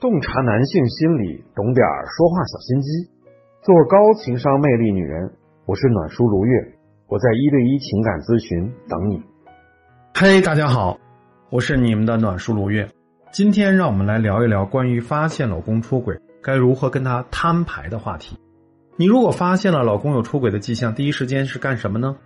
[0.00, 3.10] 洞察男性心理，懂点儿说话小心机，
[3.62, 5.32] 做高情商魅力女人。
[5.66, 6.52] 我是暖叔如月，
[7.06, 9.22] 我在一对一情感咨询等你。
[10.14, 10.98] 嘿，大家好，
[11.48, 12.88] 我是你们的暖叔如月。
[13.32, 18.36] 今天让我们来聊一聊关于发现老公出轨该如何跟他摊牌的话题。
[18.96, 22.16] 你如果发现了老公有出轨的迹象，第一时间是干什么呢？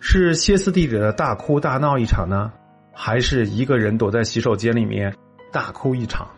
[0.00, 2.52] 是歇斯底里的大哭大闹一场呢，
[2.92, 5.14] 还是一个人躲在洗手间里面
[5.52, 6.28] 大哭一场？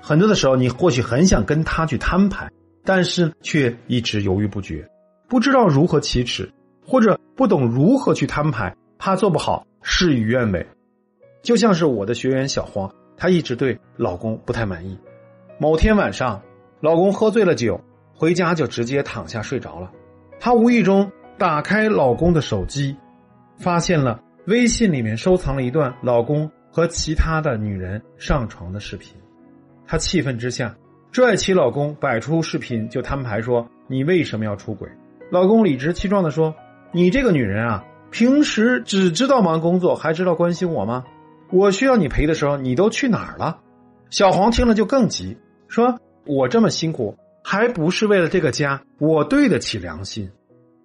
[0.00, 2.50] 很多的时候，你或许很想跟他去摊牌，
[2.84, 4.88] 但是却一直犹豫不决，
[5.28, 6.50] 不知道如何启齿，
[6.86, 10.66] 或者不懂如何去摊牌，怕做不好，事与愿违。
[11.42, 14.98] 就像是我的学员小黄，她一直对老公不太满意。
[15.58, 16.40] 某天晚上，
[16.80, 17.80] 老公喝醉了酒，
[18.14, 19.90] 回家就直接躺下睡着了。
[20.40, 22.96] 她无意中打开老公的手机，
[23.58, 29.12] 发现了微信里面收藏了一段老公和其他的女人上床的视频。
[29.88, 30.76] 她气愤之下，
[31.10, 34.86] 拽起老公，摆出视频就摊牌说：“你为什么要出轨？”
[35.32, 36.54] 老公理直气壮的说
[36.92, 41.04] ：“你这个女人啊，平时只知道忙工作，还知道关心我吗？
[41.50, 43.58] 我需要你陪的时候，你都去哪儿了？”
[44.10, 45.34] 小黄听了就更急，
[45.68, 48.82] 说：“我这么辛苦，还不是为了这个家？
[48.98, 50.30] 我对得起良心。”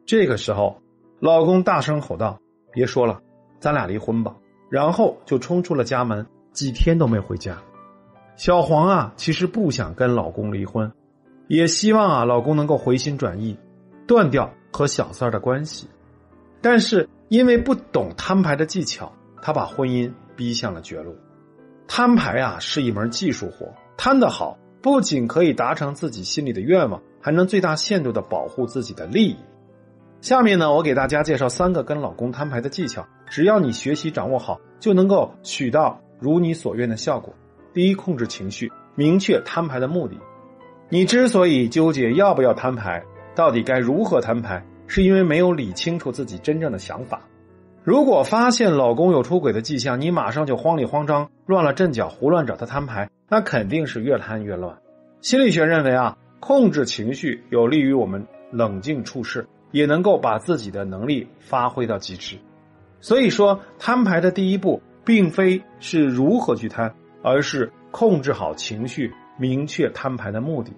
[0.08, 0.82] 这个时候，
[1.20, 2.40] 老公大声吼道
[2.72, 3.20] ：“别说了，
[3.60, 4.34] 咱俩离婚吧！”
[4.72, 7.58] 然后就冲出了家门，几天都没回家。
[8.36, 10.92] 小黄啊，其实不想跟老公离婚，
[11.48, 13.58] 也希望啊老公能够回心转意，
[14.08, 15.88] 断掉和小三儿的关系。
[16.62, 19.12] 但是因为不懂摊牌的技巧，
[19.42, 21.16] 他把婚姻逼向了绝路。
[21.88, 29.38] 摊牌啊是一门技术活，摊得好，不仅可以达成自己心里的愿望，还能最大限度的保护自己的利益。
[30.22, 37.32] 下面呢，我给大家介绍三个跟老公摊牌的技巧，只要你学习掌握好，就能够取到如你所愿的效果。
[37.74, 40.16] 第一，控制情绪，明确摊牌的目的。
[40.90, 47.22] 你之所以纠结要不要摊牌，到底该如何摊牌，是因为没有理清楚自己真正的想法。
[47.84, 54.78] 如果发现老公有出轨的迹象，你马上就慌里慌张、乱了阵脚，胡乱找他摊牌，那肯定是越摊越乱。
[55.22, 62.38] 心理学认为啊，控制情绪有利于我们冷静处事，也能够把自己的能力发挥到极致。
[63.02, 66.94] 所以说，摊牌的第一步，并非是如何去摊。
[67.24, 70.72] 而是控制好情绪，明确摊牌的目的。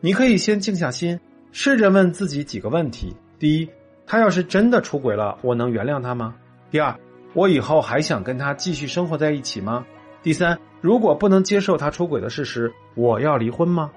[0.00, 1.20] 你可以先静下心，
[1.52, 3.68] 试着问自己几个问题：第一，
[4.06, 6.34] 他要是真的出轨了，我能原谅他吗？
[6.70, 6.98] 第二，
[7.34, 9.86] 我以后还想跟他继续生活在一起吗？
[10.22, 13.92] 第三，如果不能接受他出轨的事实，我要离婚吗？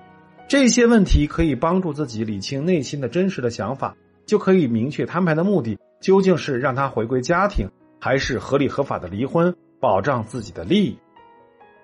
[0.48, 7.70] 这些问题可以帮助自己理清内心的真实的想法，就可以明确摊牌的目的究竟是让他回归家庭，
[8.00, 10.98] 还是合理合法的离婚，保障自己的利益。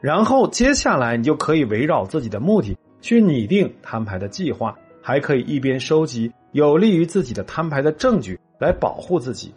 [0.04, 9.56] 然后接下来你就可以围绕自己的目的去拟定摊牌的计划，还可以一边收集有利于自己的摊牌的证据来保护自己。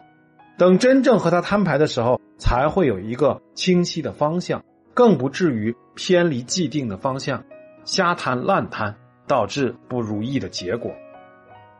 [0.57, 4.63] 等真正和他摊牌的时候，才会有一个清晰的方向，
[4.95, 7.43] 更不至于偏离既定的方向，
[7.85, 8.95] 瞎摊烂摊，
[9.27, 10.93] 导致不如意的结果。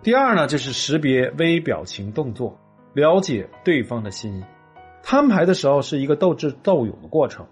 [0.03, 2.59] 第二呢，就是识别微表情动作，
[2.95, 4.45] 了解对方的心意。
[5.05, 7.47] 摊牌的时候是一个斗智斗勇的过程。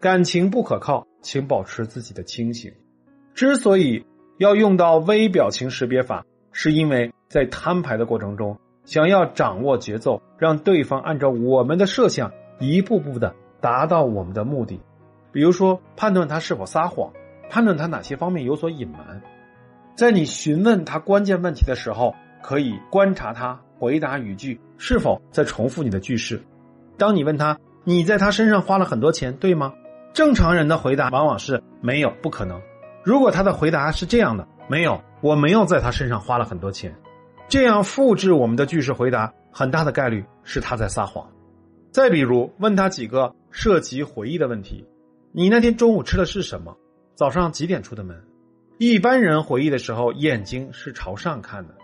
[0.00, 2.72] 感情不可靠，请保持自己的清醒。
[3.34, 4.02] 之所以
[4.38, 14.80] 要用到微表情识别法，是因为在摊牌的过程中，想要掌握节奏，让对方按照我们的设想一步步的达到我们的目的。
[15.32, 17.12] 比如说，判断他是否撒谎，
[17.50, 19.20] 判断他哪些方面有所隐瞒。
[19.96, 26.42] 在你询问他关键问题的时候，可以观察他回答语句是否在重复你的句式。
[26.96, 29.74] 当你问他：“你在他身上花了很多钱，对吗？”
[30.12, 32.60] 正常人的回答往往是没有，不可能。
[33.04, 36.94] 如果他的回答是这样的，没有，我没有在他身上花了很多钱，
[37.48, 41.26] 这样复制我们的句式回答，很大的概率是他在撒谎。
[41.90, 44.86] 再比如，问他几个涉及回忆的问题：
[45.32, 46.76] 你那天中午吃的是什么？
[47.14, 48.20] 早上几点出的门？
[48.78, 51.74] 一般人回忆的时候，眼睛是朝上看的。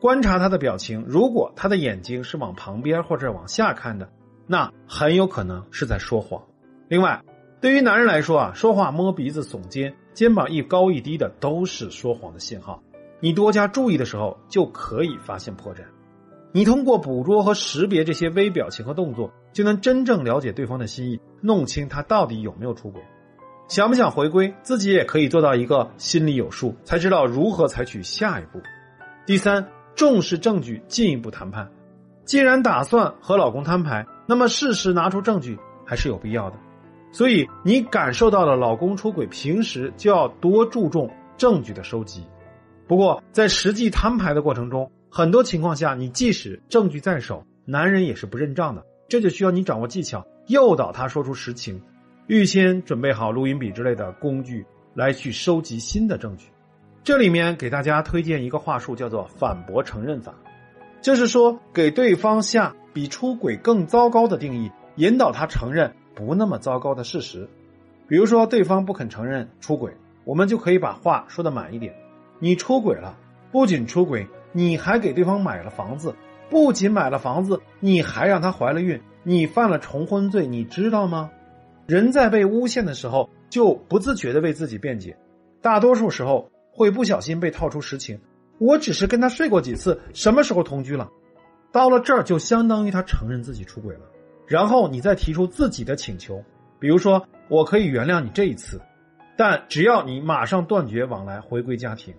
[0.00, 4.10] 观察他的表情，如果他的眼睛是往旁边或者往下看的，
[4.46, 6.42] 那很有可能是在说谎。
[6.88, 7.22] 另外，
[7.60, 12.82] 对于男人来说啊，说话摸鼻子、耸肩、肩膀一高一低的都是说谎的信号。
[13.20, 15.80] 你多加注意的时候，就可以发现破绽。
[16.52, 23.02] 你通过捕捉和识别这些微表情和动作，就能真正了解对方的心意，弄清他到底有没有出轨，
[23.68, 28.58] 想不想回归，自己也可以做到一个心里有数，才知道如何采取下一步。
[29.26, 31.70] 第三，重视证据，进一步谈判。
[32.24, 36.56] 既然打算和老公摊牌，那么适时拿出证据还是有必要的。
[37.12, 42.24] 所以你感受到了老公出轨，平时就要多注重证据的收集。
[42.86, 48.84] 不过在实际摊牌的过程中，很多情况下，你即使证据在手，男人也是不认账的。
[49.08, 51.82] 这就需要你掌握技巧，诱导他说出实情，
[52.28, 54.64] 预先准备好录音笔之类的工具
[54.94, 56.46] 来去收集新的证据。
[57.02, 60.32] 这里面给大家推荐一个话术，叫做反驳承认法，
[61.00, 67.48] 就是说给对方下比出轨更糟糕的定义，引导他承认不那么糟糕的事实。
[68.06, 69.92] 比如说对方不肯承认出轨，
[70.24, 71.94] 我们就可以把话说的满一点：
[72.38, 73.16] 你出轨了，
[73.52, 76.14] 不仅出轨，你还给对方买了房子。
[76.48, 81.30] 不仅买了房子，你还让她怀了孕，你犯了重婚罪，你知道吗？
[81.86, 85.16] 人在被诬陷的时候，就不自觉的为自己辩解，
[85.62, 88.20] 大多数时候会不小心被套出实情。
[88.58, 91.08] 我只是跟他睡过几次，什么时候同居了？
[91.70, 94.00] 到了这儿就相当于他承认自己出轨了，
[94.50, 96.42] 然后你再提出自己的请求，
[96.80, 98.80] 比如说我可以原谅你这一次，
[99.36, 102.12] 但只要你马上断绝往来，回归家庭。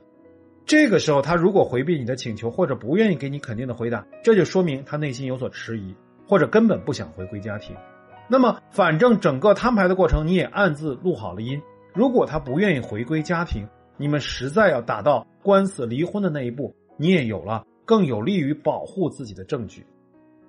[0.65, 5.93] 这个时候，他如果回避你的请求，或者不愿意给你肯定的回答，这就说明他内心有所迟疑，
[6.25, 7.75] 或者根本不想回归家庭。
[8.29, 11.61] 那么，反正整个摊牌的过程你也暗自录好了音。
[11.93, 13.67] 如果他不愿意回归家庭，
[13.97, 19.85] 你们实在要打到官司离婚的那一步，你也有了更有利于保护自己的证据。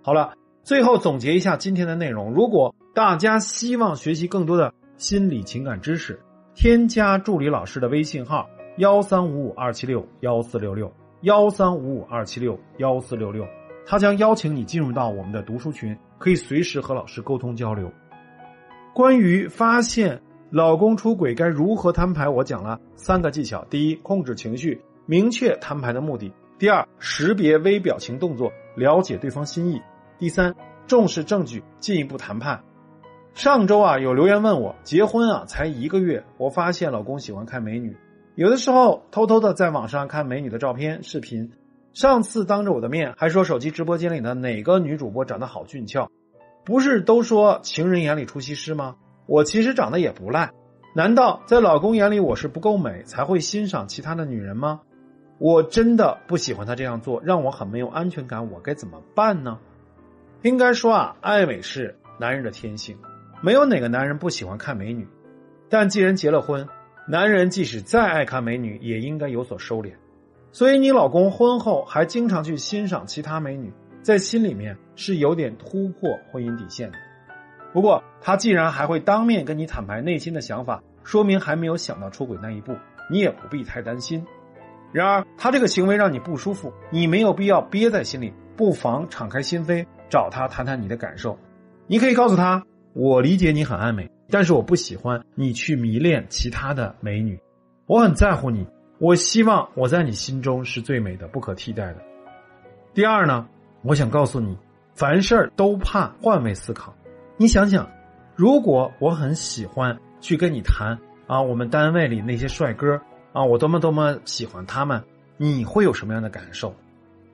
[0.01, 0.33] 好了，
[0.65, 6.21] 最后总结一下今天的内容：如果大家希望学习更多的心理情感知识，
[6.55, 8.49] 添加助理老师的微信号。
[8.79, 10.91] 幺三五五二七六幺四六六，
[11.23, 13.45] 幺三五五二七六幺四六六，
[13.85, 17.93] 他将邀请你进入到我们的读书群，可以随时和老师沟通交流。
[18.95, 29.79] 关于发现老公出轨该如何摊牌，我讲了三个技巧：第一，控制情绪，明确摊牌的目的；第二，识别微表情动作，了解对方心意；
[30.23, 30.55] 第三，
[30.87, 32.63] 重视证据，进一步谈判。
[33.35, 37.97] 上周啊，有留言问我，结婚啊才一个月，我发现老公喜欢看美女。
[38.37, 41.51] 有的时候偷偷的在网上看美女的照片、视频，
[41.93, 46.09] 上次当着我的面还说手机直播间里的哪个女主播长得好俊俏，
[46.65, 48.95] 不是都说情人眼里出西施吗？
[49.27, 50.53] 我其实长得也不赖，
[50.95, 54.83] 难道在老公眼里我是不够美才会欣赏其他的女人吗？
[55.39, 59.59] 我真的不喜欢他这样做，让我很没有安全感，我该怎么办呢？
[60.43, 62.97] 应该说啊，爱美是男人的天性，
[63.41, 65.07] 没有哪个男人不喜欢看美女，
[65.69, 66.67] 但既然结了婚。
[67.09, 69.93] 男人即使再爱看美女，也应该有所收敛。
[70.53, 73.73] 所以，你老公婚后还经常去欣赏其他美女，
[74.03, 76.99] 在心里面是有点突破婚姻底线的。
[77.73, 82.77] 不过，他既然还会当面跟你坦白内心的想法，说明还没有想到出轨那一步，
[83.11, 84.25] 你也不必太担心。
[84.93, 91.39] 然而，他这个行为让你不舒服，你没有必要憋在心里，不妨敞开心扉，找他谈谈你的感受。
[91.87, 92.63] 你可以告诉他
[92.93, 97.41] ：“我理解你很爱美。”但是我不喜欢你去迷恋其他的美女，
[97.87, 98.67] 我很在乎你，
[98.99, 101.97] 我希望我在你心中是最美的、不可替代的。
[102.93, 103.49] 第二呢，
[103.83, 104.57] 我想告诉你，
[104.95, 106.95] 凡事都怕换位思考。
[107.39, 107.91] 你想想，
[108.37, 113.01] 如果我很喜欢去跟你谈啊，我们单位里那些帅哥
[113.33, 115.03] 啊，我多么多么喜欢他们，
[115.39, 116.75] 你会有什么样的感受？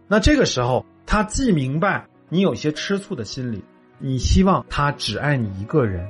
[0.09, 3.65] 那这个时候，他既明白你有些吃醋的心理，
[3.99, 6.09] 你希望他只爱你一个人。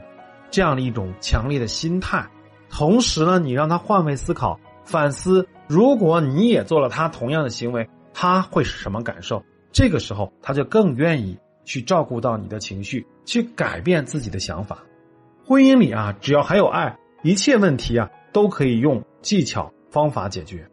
[0.51, 2.27] 这样的一种强烈的心态，
[2.71, 9.45] 同时呢，你让他换位思考、反思，如果你也做了他同样的行为，他会是什么感受？
[9.71, 14.79] 这个时候，他就更愿意去照顾到你的情绪，去改变自己的想法。
[15.45, 20.67] 婚姻里啊，只要还有爱，一切问题啊都可以用技巧方法解决。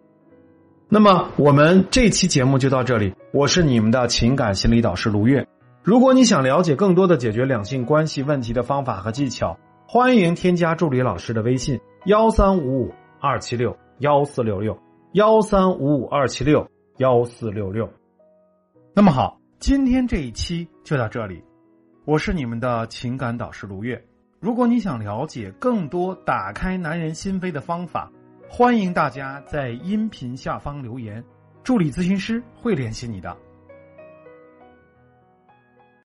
[0.88, 5.48] 那么，我们这期节目就到这里，我是你们的情感心理导师卢月。
[5.82, 14.77] 如果你想了解更多的解决两性关系问题的方法和技巧，欢迎添加助理老师的微信：幺三五五二七六幺四六六，
[15.13, 17.89] 幺三五五二七六幺四六六。
[18.94, 21.44] 那么好，今天这一期就到这里。
[22.06, 24.00] 我是你们的情感导师卢月。
[24.39, 28.12] 如果你想了解更多打开男人心扉的方法，
[28.57, 31.21] 欢迎大家在音频下方留言，
[31.62, 33.38] 助理咨询师会联系你的。